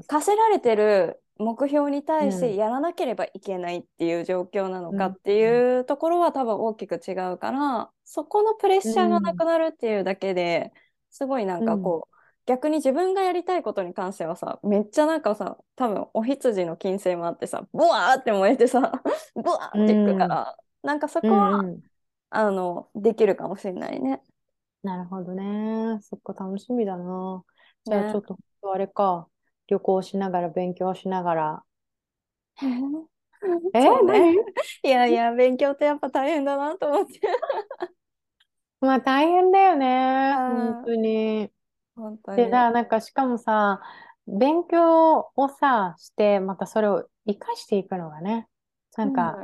[0.07, 10.71] 課せられてる目標に対してやらなければいけないっていう状況なのかっていうところは多分大きく違うから、そこのプレッシャーがなくなるっていうだけで
[11.11, 19.01] すごいなんかこう、逆に自分がやりたいことに関してはさめっちゃなんかさ多分お羊の金星もあってさブワーって燃えてさ
[19.35, 21.81] ブワーっていくから、うん、なんかそこは、うん、
[22.29, 24.21] あのできるかもしれないね。
[24.83, 25.99] なるほどね。
[26.01, 27.43] そっか楽しみだな。
[27.83, 28.37] じゃあちょっと
[28.71, 29.27] あれか。
[29.67, 31.63] 旅行しながら勉強しながら。
[33.73, 33.79] え？
[33.79, 34.35] ー、ね、
[34.83, 37.19] いやいや、勉強ってやっぱ大変だなと思って。
[38.81, 41.51] まあ大変だよね、本当に。
[41.95, 42.37] 本当に。
[42.37, 43.81] でさ、なんかしかもさ、
[44.27, 48.47] 勉強をさ、して、またそれを生かしていくのがね、
[48.95, 49.35] なんか、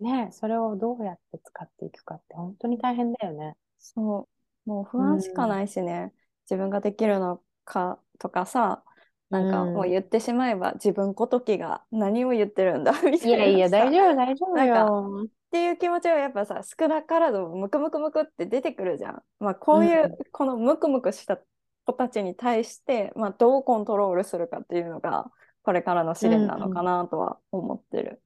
[0.00, 3.56] ね、それをどうやって使っていくかって本当に大変だよね。
[3.78, 4.28] そ
[4.66, 4.70] う。
[4.70, 6.12] もう不安しかないしね、
[6.44, 8.82] 自分ができるのかとかさ、
[9.30, 13.36] なんかもう言ってしまえば自分ごときが何を言ってるんだみたいな。
[13.36, 15.24] いやいや、大丈夫、大丈夫よ。
[15.24, 19.22] っていう気持ちはやっぱさ、少なからずムクムクムクって出てくるじゃん。
[19.38, 21.38] まあこういう、うん、このムクムクした
[21.84, 25.30] 子たちに対して、まあどうコントロールするかっていうのが、
[25.62, 28.22] これからの試練なのかなとは思ってる。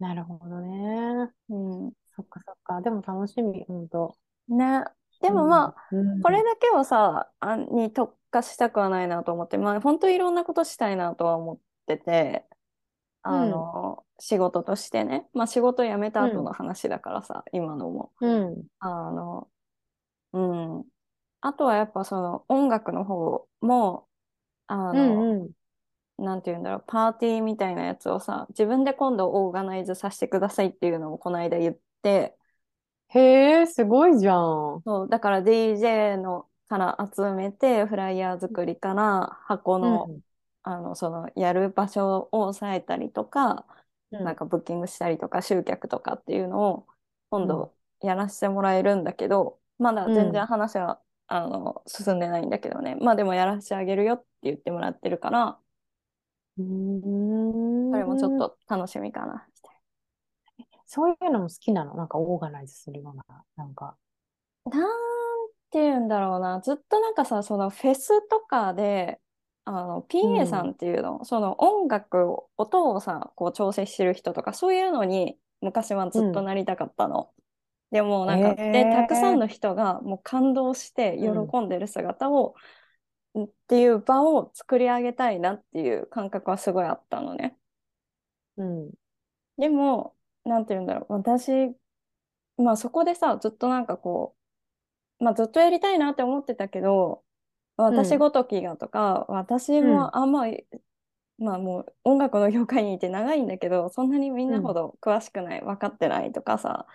[0.00, 1.30] うん、なるほどね。
[1.50, 1.92] うん。
[2.14, 2.80] そっかそっか。
[2.82, 4.16] でも楽しみ、ほんと。
[4.48, 4.84] ね。
[5.20, 12.44] でもまあ、うん、これだけをさ、あに特化したくはないなと思って、まあ、本当にいろんなことしたいなとは思ってて、
[13.22, 18.12] あの、うん、仕事としてね、まあ、仕事辞めた後の話だからさ、うん、今のも。
[18.20, 19.48] うん、あの、
[20.32, 20.84] うん。
[21.40, 24.06] あとはやっぱその音楽の方も、
[24.66, 32.37] あの、うんうん、なんて言うんだろう、パーティーみたいなやつをさ、自分で今度オーガナイズさせてくださいっていうのをこの間言って、
[33.08, 34.82] へえ、すごいじゃん。
[34.84, 40.20] そう、だから DJ のから集めて、フライヤー作りから箱の、うん、
[40.62, 43.66] あの、その、やる場所を抑えたりとか、
[44.10, 46.86] うん、なんかブッキングしたりとか、集客とかっていうのを、
[47.30, 52.96] 今度やらせてもらえるんだけど、まだ全然話は、あの、進んでないんだけどね。
[52.96, 55.58] まあでもやらせてあげるよって言ってもらってるから、
[56.58, 59.46] うん、それもちょっと楽しみかな。
[60.90, 61.94] そういうのも好きなの？
[61.94, 63.24] なんかオーガナイズするような、
[63.56, 63.94] なんか。
[64.64, 64.88] なん
[65.70, 66.60] て言うんだろうな。
[66.62, 69.20] ずっとなんかさ、そのフェスとかで、
[69.66, 77.30] あの、PA さんっていうの、うん、その音楽を、音をさ、こう調整してる人とか、そういうのに昔はずっとなりたかったの。
[77.92, 82.54] うん、でもなんか、えー、で、たくさんの人がもう感動して喜んでる姿を、
[83.34, 87.58] うん、っていう場を作り上げたいなっていう感覚はすごいあったのね。
[88.56, 88.90] うん。
[89.58, 90.14] でも、
[90.48, 91.76] なんて言うんだろう、私、
[92.58, 94.36] まあそこでさ、ずっとなんかこ
[95.20, 97.24] う、まあずっとやりたいなって思ってたけど、
[97.76, 100.66] 私ごときがとか、私もあんまり、
[101.38, 106.86] まあもう音楽の業界にいて長いんだけど、そんなにみんなほど詳しくない、分かってないとかさ、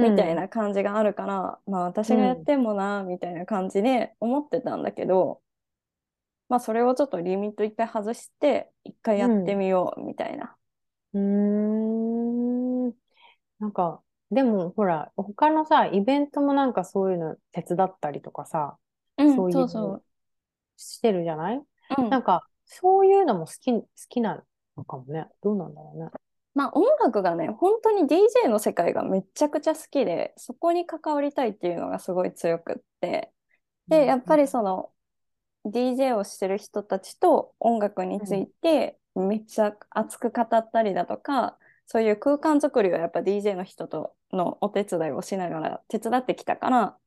[0.00, 5.42] みたいな感じがあるから、まあ私がやってもな、みたいな感じで思ってたんだけど、
[6.48, 10.56] まあそれをちょっとリミット一回外して、一回やってみよう、みたいな。
[11.14, 12.53] うーん。
[13.64, 18.76] なんか、でもほら、他のさ、イベントもなんかそういうの手伝ったりとかさ、
[19.16, 20.02] うん、そういうの
[20.76, 21.62] してるじゃない？
[21.98, 22.10] うん。
[22.10, 24.44] なんか、そういうのも好き、好きな
[24.76, 25.28] のかもね。
[25.42, 26.10] どうなんだろうね。
[26.54, 33.32] まあ音楽がね、本当に DJ の世界がめちゃくちゃ好きで、そこに関わりたいっていうのがすごい強くって。
[33.88, 34.90] で、やっぱりその
[35.64, 46.98] DJ をしてる人たちと音楽についてめっちゃ熱く語ったりだとか、そういう空間作りをやっぱ DJ の人とのお手伝いをしながら手伝ってきたから、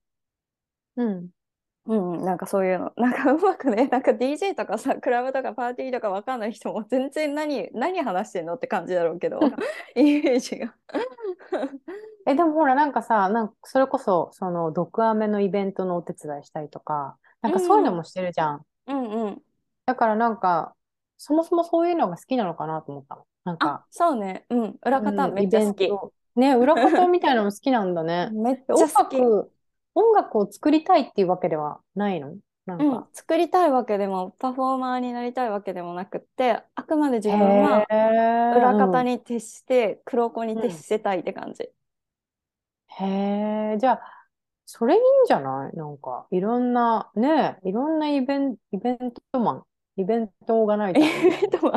[0.96, 1.30] うん。
[1.88, 9.40] うん、なんかそういうの、 なんかうまくね、なんか DJ とかさ、クラブとかパーティーとかわかんない人も全然何、何話してんのって感じだろうけど、
[9.96, 10.76] イメージが
[12.28, 18.66] え、でもほら、なんかさ、なんかそれこそ、その、毒アメのイベントのお手伝いしたりとか、なんかそういうのもしてるじゃん。
[18.88, 19.42] うんうん。
[19.86, 20.76] だからなんか、
[21.16, 23.26] そもそもそういうのが好きなのかなと思ったの。
[23.48, 24.46] なんか、そうね。
[24.50, 24.80] うん。
[24.86, 25.86] 裏方うんめっちゃ好き。
[25.86, 28.30] イベントね、裏方みたいなの好きなんだね。
[28.36, 29.18] めっちゃ音好き。
[29.18, 29.52] 楽、
[29.96, 32.36] 音楽を作りたいっていうわけではないの？
[32.66, 37.86] なんうんか。、作りたいわけでも、パフォーマーになりたいわけでもなくって、あくまで自分は
[38.58, 41.70] 裏方に徹して、黒子に徹してたいって感じ。
[43.00, 43.06] へ
[43.76, 44.02] え、じゃあ、
[44.66, 45.78] それいいんじゃない？
[45.78, 49.64] なんか、いろんな、ね、いろんなイベン、イベントマン、
[49.96, 51.72] イベントオーガナイザーみたいでも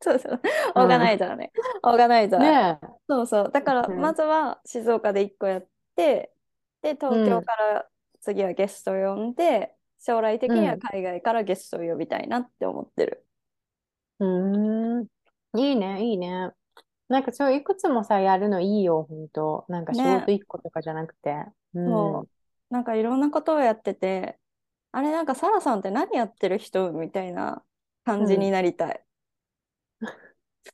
[0.02, 0.40] そうそう、
[0.76, 1.52] オーガナイザーね。
[1.82, 2.40] オーガナイザー。
[2.42, 2.52] な。
[2.78, 3.50] ねそうそう。
[3.52, 6.34] だから、うんまずは静岡で1個やって、
[6.82, 13.26] で、東京から次はゲスト呼んで、将来的には海外からゲストを呼びたいなって思ってる。
[14.20, 15.06] うーん。
[15.56, 16.52] いいね、いいね。
[17.08, 19.66] なんかそういくつもさ、やるのいいよ、ほんと。
[19.68, 21.34] なんか仕ね事一個とかじゃなくて。
[21.74, 21.80] う
[22.22, 22.24] ん。
[22.24, 22.28] そ
[22.70, 22.74] う。
[22.74, 24.38] なんかいろんなことをやってて、
[24.92, 27.64] あれなんかサラさんって何やってる人みたいな
[28.04, 29.04] 感じになりたい。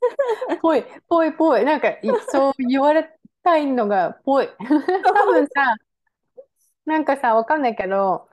[0.62, 1.64] ぽい、ぽい、ぽい。
[1.64, 3.10] なんか、いそう言われ
[3.42, 4.48] たいのがぽい。
[4.58, 5.76] 多分さ、
[6.86, 8.28] なんかさ、わかんないけど、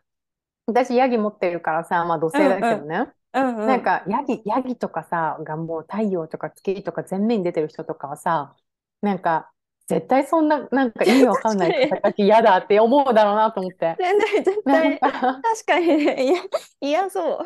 [0.65, 3.12] 私、ヤギ持ってるからさ、まあ、土星だけどね。
[3.34, 3.67] うんうん。
[3.67, 8.56] なんか、ヤギ、ヤギとかさ、がもう太陽とか月とか全面に出てる人とかはさ、
[9.02, 9.52] なんか、
[9.88, 13.96] 絶対そんな、なんか意味わかんない肩書き嫌だって思うだろうなと思って。
[13.98, 16.41] 全然絶対、か、確かにね、いや、
[16.80, 17.46] 嫌そう。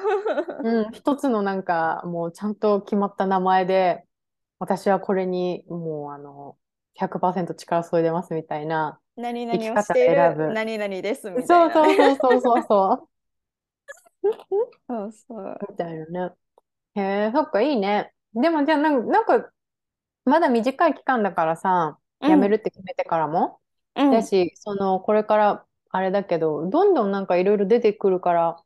[0.64, 4.04] うん、一つのなんか、もうちゃんと決まった名前で、
[4.60, 6.56] 私はこれにもうあの、
[7.00, 9.00] 100%力注いでますみたいな。
[9.18, 12.18] 何々をしてい選ぶる何々ですみたそそういうなね。
[12.22, 13.10] そうそうそうそう。
[14.88, 15.58] そうそう。
[15.70, 16.34] みたいなね。
[16.96, 18.14] へえ、そっか、いいね。
[18.34, 19.50] でもじゃあなんなんか、
[20.26, 23.60] まだ短い期間だからさ、うん辞めるって決めてからも、
[23.96, 28.62] うんだし、その、これから、あれだけど、どんどんなんかいろいろ出てくるから、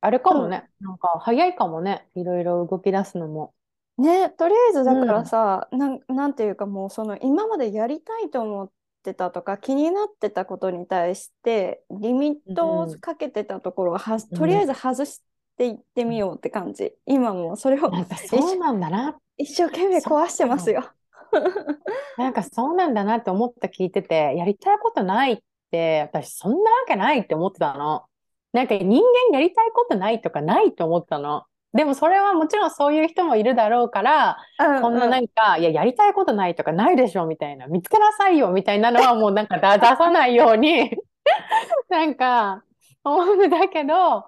[0.00, 0.68] あれかもね。
[0.80, 2.08] なんか、早いかもね。
[2.14, 3.54] いろいろ動き出すのも。
[3.98, 8.70] ね、とりあえずだからさ、なん、なんていうかもうその今までやりたいと思っ
[9.02, 15.22] てたとか気になってたことに対してリミットをかけてたところをは、うんとりあえず外し
[15.58, 16.94] ていってみようって感じ。
[17.06, 19.16] 今もうそれをなんか、そうなんだな。
[19.36, 20.90] 一生懸命壊してますよ。
[22.18, 25.38] なんか、そうなんだなって思った聞いてて、やりたいことないっ
[25.70, 28.04] て、私、そんなわけないって思ってたの。
[28.52, 31.44] なんか、人間やりたいことないとかないと思ってたの。
[31.72, 40.90] でも、それはもちろんそういう人もいるだろうから、こんななんか、いや、やりたいことないとかないでしょみたいな、見つけなさいよみたいなのはもうなんかだ出さないように、
[41.88, 42.62] なんか
[43.04, 44.26] 思うんだけど、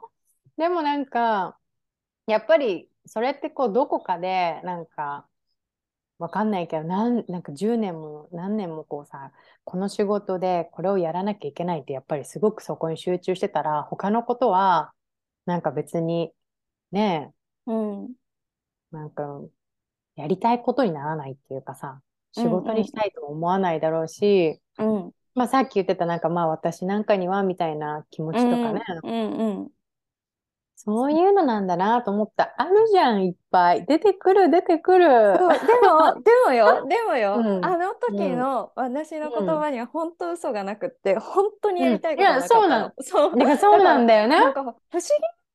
[0.56, 1.58] でもなんか、
[2.26, 5.26] やっぱりそれってこうどこかでなんか、
[6.18, 9.32] わかんないけど、なん、なんか10年も何年もこうさ、
[9.64, 14.92] この仕事でこれをやらなきゃいけないってやっぱりすごくそこに集中してたら、他のことは
[15.46, 16.32] なんか別に
[16.92, 17.32] ね
[17.66, 18.14] うん。
[18.92, 19.42] なんか、
[20.16, 22.00] やりたいことにならないっていうかさ、
[22.32, 25.12] 仕事うんうんにしたいとも思わないだろうし、うん。
[25.34, 29.70] まあさっき言ってたなんかまあ私なんかにはみたいな気持ちとかね、うんうん。
[30.76, 32.54] そういうのなんだなと思った。
[32.60, 33.86] あるじゃん、いっぱい。
[33.86, 35.06] 出てくる、出てくる。
[35.36, 42.60] そうでも、でもよ、 でもよ、うんあの時の私の言葉には本当嘘がなくって、本当にうんやりたいことなかったの。
[42.60, 42.92] いやそうなの
[43.56, 43.82] そう。
[43.82, 44.38] なんだよね。
[44.38, 45.00] なんか不思議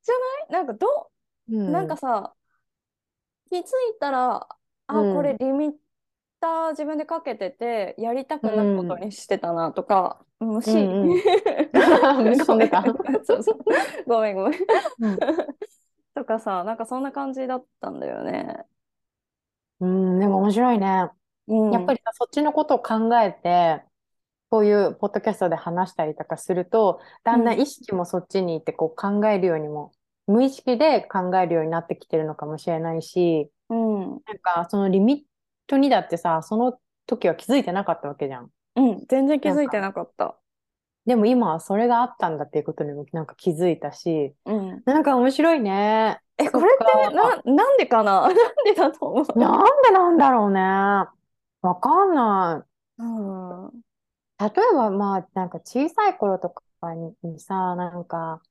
[0.03, 0.15] じゃ
[0.51, 0.63] ない？
[0.63, 0.87] なんかど
[1.49, 2.33] う、うんなんかさ、
[3.49, 3.63] 気づい
[3.99, 4.47] たら、
[4.87, 5.71] あ、うんこれリミッ
[6.39, 10.71] ター自分でかけてて、やりたくないことにしてたなとか、虫。
[10.71, 11.17] うんうん
[12.23, 12.71] 虫飛んで
[13.23, 13.57] そうそう。
[14.07, 14.59] ごめんごめん。
[15.01, 15.19] うん
[16.15, 18.65] とかさ、なんかそんな感じだったんだよね。
[19.79, 21.09] うん、でも面白いね。
[21.47, 23.83] うん、やっぱりさそっちのことを考えて、
[24.49, 29.91] こういうポッドキャストで話したりとかすると、だんだん意識もそっちに行ってこう考えるようにも、
[30.27, 35.28] 無意識で考えるようになってきてるのかもしれないし、うん、なんかそのリミッ
[35.69, 38.49] トにだってさ、その時は気づいてなかったわけじゃん。
[38.75, 40.35] うん、全然気づいてなかった。
[41.05, 44.81] でも今はそれがあったんだっていうことにもなんか気づいたし、うん。
[44.85, 46.19] なんか面白いね。
[46.37, 48.21] え、これってかな、なんでかな？
[48.27, 48.33] なん
[48.65, 49.39] でだと思う？
[49.39, 50.61] なんでなんだろうね。
[51.61, 52.65] わかんな
[52.99, 53.01] い。
[53.01, 53.71] うん。
[54.39, 58.41] 例えば、まあ、なんか小さい頃とかににさ、なんか、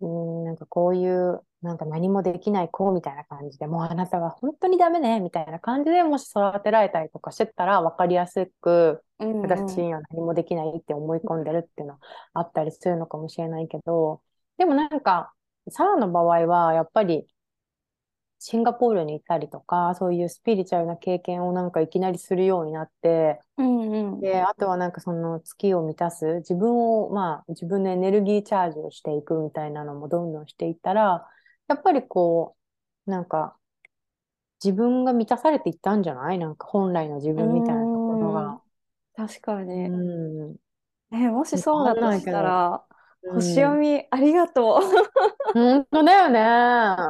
[0.00, 11.98] うーん、なんかこういう、なんか何もできない子みたいな感じで、もうあなたは本当にダメね、みたいな感じでもし育てられたりとかしてたら分かりやすく、うん私には何もできないって思い込んでるっていうの
[12.34, 14.22] あったりするのかもしれないけど、
[14.56, 15.32] でもなんか、
[15.70, 17.26] サラの場合は、やっぱり、
[18.40, 24.20] シンガポールに行ったりとか、そういうスピリチュアルな経験をなんかいきなりするようになって、うんうん。
[24.20, 31.26] で、あとはなんかその月を満たす、自分を、まあ自分のエネルギーチャージをしていくみたいなのもどんどんしていったら、
[31.68, 32.56] やっぱりこ
[33.06, 33.56] う、なんか
[34.62, 36.38] 自分が満たされていったんじゃない？
[36.38, 38.60] なんか本来の自分みたいなところが。
[39.14, 39.86] 確かに。
[39.86, 40.56] うん。
[41.12, 42.98] え、もしそうだとしたら、うん
[43.34, 44.80] 星読みありがと
[45.52, 46.40] 本当だよね。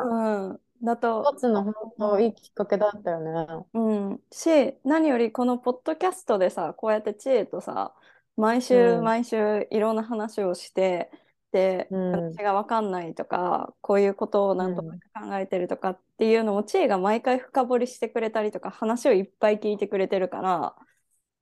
[0.04, 0.08] う。
[0.08, 0.60] うん。
[0.82, 3.66] だと一つの本当いいきっかけだったよね。
[3.74, 7.94] うん、し何よりこのポッドキャストでさこうやって知恵とさ
[8.36, 11.10] 毎週うん毎週いろんな話をして、
[11.52, 20.76] 私が分かんないとかこういうことをなんとなく考えてるとかっていうのも知恵が毎回深掘りしてくれたりとか話をいっぱい聞いてくれてるから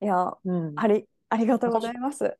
[0.00, 0.72] いやうん。
[0.76, 2.36] ありありがとうございます。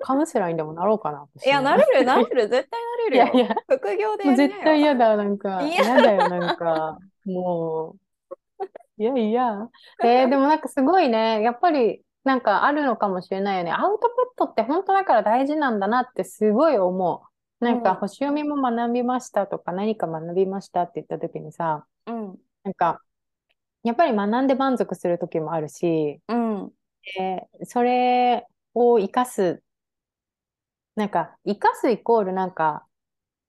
[0.00, 1.26] カウンセラーにでもなろうかな。
[1.44, 3.24] いやなれる なれる絶対なれるよ。
[3.24, 5.62] いやいや副業で絶対嫌だ、なんか。
[5.62, 6.98] いや嫌だよ、なんか。
[7.26, 7.96] も
[8.58, 8.62] う。
[8.98, 9.68] いやいや。
[10.02, 11.42] えーでもなんかすごいね。
[11.42, 13.72] やっぱり、なんかあるのかもしれないよね。
[13.72, 17.22] アウトプットって本当だから大事なんだなってすごい思
[17.60, 17.64] う。
[17.64, 23.00] なんか、うん星読みも学びましたとか、何か学びましたって言った時にさ、うんなんか、
[23.84, 26.72] やっぱり学んで満足する時もあるし、うん
[27.16, 29.62] でそれを活かす、
[30.94, 32.85] なんか、活かすイコールなんか、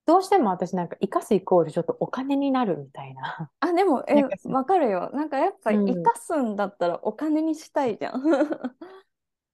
[0.08, 3.52] どうしても私なんか、活かすイコールちょっとお金になるみたいな。
[3.60, 8.24] あでも えわかるよなんかやっぱうん生かすんだったらお金にしたいじゃん。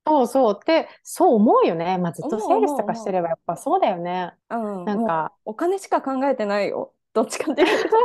[0.05, 1.97] そうそうって、そう思うよね。
[1.97, 4.33] まあ、ずっとセールスとかしてればやっぱそうだよね。
[4.49, 6.93] なんか、お金しか考えてないよ。
[7.13, 7.97] どっちかっていうと。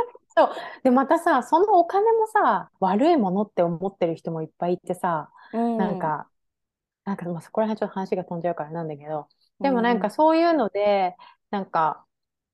[0.83, 6.29] で、またさ、そのお金もさ、悪いものって思ってる人もいっぱいいてさ、うんなんか、
[7.05, 9.27] なんか、まあ、そこら辺ちょっと話が飛んじゃうからなんだけど、
[9.61, 11.17] でもなんうかそういうので、
[11.51, 12.05] なんか、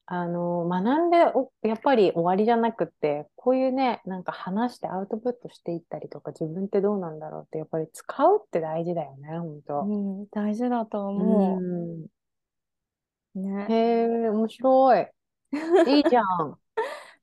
[0.07, 9.91] あの、学んでお、やっぱり終わりじゃなくって、こういうね、なんか話してアウトプットしていったりとか、自分ってどうなんだろうって、やっぱり使うって大事だよね、本当。
[10.21, 11.63] うん、大事だとう思
[12.01, 12.07] ん。
[13.35, 13.39] う。
[13.39, 13.73] ね。
[13.73, 13.73] へ
[14.25, 15.07] え、面白い。
[15.85, 16.59] いいじゃん。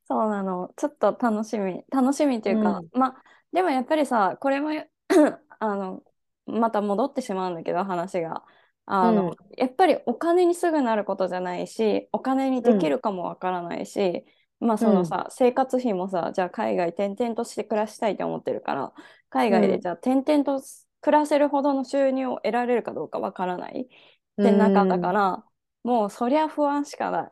[0.04, 0.72] そうなの。
[0.76, 1.84] ちょっと楽しみ。
[1.90, 3.22] 楽しみっていうか、うんまあ、
[3.52, 4.70] でもやっぱりさ、これも
[5.60, 6.02] あの、
[6.46, 8.44] また戻ってしまうんだけど、話が。
[8.86, 14.24] あの、うんやっぱりお金にすぐなることじゃないし、お金にできるかもわからないし、
[14.60, 18.92] まあそのさ、生活費もさ、じゃあ海外転々として暮らしたいと思ってるから、
[19.30, 20.64] 海外うんでじゃあ転々と
[21.00, 23.88] 暮らせるほどの収入を得られるかどうかわからないっ
[24.40, 25.44] て中だから、
[25.84, 27.30] もうそりゃ不安しかない。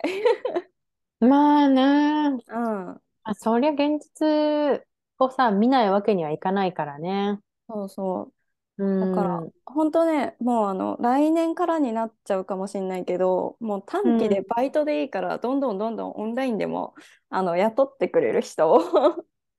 [1.21, 1.29] うん。
[1.31, 2.53] まあね、う
[2.93, 3.01] ん。
[3.23, 4.85] あ、そりゃ現実
[5.19, 7.41] をさ、見ないわけにはいかないからね。
[7.69, 8.40] そうそう。
[8.81, 9.15] うん。
[9.15, 16.95] だから、本当ね、もうあの来年からになっちゃうかもしれないけど、もう短期でバイトでいいから、どんどんどんどんオンラインでも
[17.29, 18.81] あの雇ってくれる人を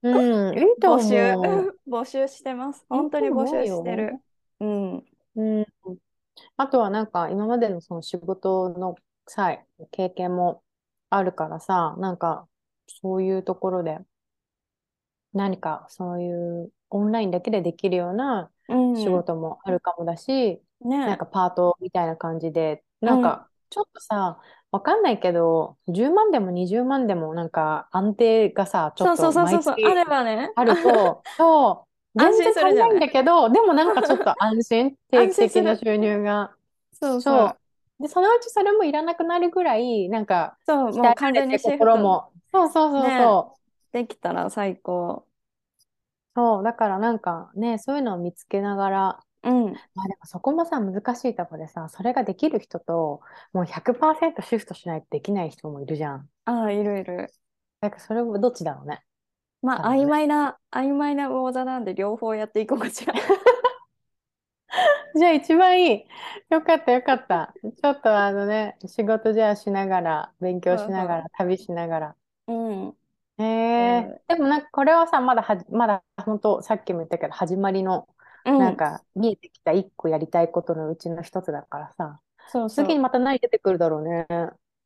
[0.02, 1.14] うん、 いいと募集。
[1.88, 2.84] 募集してます。
[2.88, 4.18] 本当に募集してる。
[4.58, 5.04] うん。
[5.36, 5.66] うん。
[6.56, 8.96] あとはなんか今までのその仕事の
[9.26, 10.62] 際、経験も
[11.10, 12.48] あるからさ、なんか
[12.88, 13.98] そういうところで
[15.32, 16.32] 何かそうい
[16.64, 18.61] うオンラインだけでできるようなうん。
[18.94, 20.98] 仕事もあるかもだし、ね。
[21.04, 29.78] なんかパートみたいな感じで、なんかちょっとさ、わかんないけど、10万でも20万でもなんか安定がさ、ちょっと毎そうそうそうそう。
[29.80, 30.50] 月あればね。
[30.54, 36.54] あると、 そう、安全然足りない心するじゃないんだけど、でもなんかちょっと安心、定期的な安収入が。
[36.92, 37.58] そうそそう
[38.00, 38.02] う。
[38.02, 40.92] で、そのうちそれもいらなくなるぐらい、なんか、そう。
[40.94, 42.32] もう完全にシフト心も。
[42.52, 43.62] そうそうそうねそう。
[43.92, 45.26] できたら最高。
[46.34, 49.82] そう、だからなんかね、そういうのを見つけながら、うん。
[49.94, 53.22] まあでもそこもさ、難しいところでさ、それができる人と、
[53.52, 56.30] もう100%シフトしないとできない人もいるじゃん。
[56.44, 57.28] ああ、いるいる。
[57.80, 59.02] だからそれもどっちだろうね。
[59.62, 63.14] まあ、多分ね曖昧な、曖昧な魚座なんで両方やっていこうかしら。
[65.14, 66.06] じゃあ一番いい。
[66.50, 67.54] よかったよかった。
[67.82, 72.16] ちょっとあのね、仕事じゃあしながら、勉強しながら、旅しながら。
[72.46, 72.96] うん。
[73.38, 78.06] へえでもなんかこれはさ、まだはじ、まだ本当さっきも言ったけど、始まりの、
[78.44, 78.58] うん。
[78.58, 82.84] なんか見えてきた一個やりたいことのうちの一つだからさ、そうそう。
[82.86, 84.26] 次にまた何出てくるだろうね。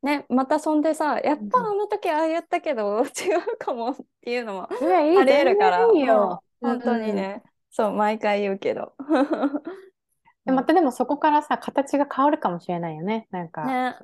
[0.03, 1.65] ね、またそんでさ、やっぱうん。
[1.65, 6.43] あの時ああ言ったけど 違うかもっていうのもありえるから、全然いいもよ。
[6.61, 8.93] う本当にね、そう、毎回言うけど。
[10.45, 13.27] でまたでもそこからさ、形が変わるかもしれないよね。
[13.31, 13.97] なんか、ね、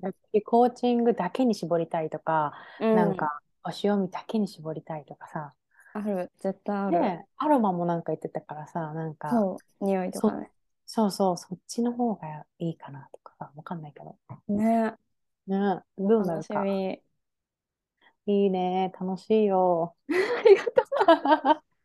[0.43, 5.53] コーチングだけに絞りたいとか、うん、なんか、星読みだけに絞りたいとかさ、
[5.93, 6.99] ある、絶対ある。
[6.99, 10.51] ね、アロマもなんか言ってたからさ、なんか、そう、匂いとかね。
[10.85, 14.17] そうそう、そっちの方がいいかなとかさ、わかんないけど。
[14.47, 14.93] ね、
[15.47, 16.63] ね、どうな楽しるか。
[16.63, 17.01] み。
[18.25, 19.95] いいね、楽しいよ。
[20.09, 20.71] ありがと
[21.59, 21.63] う。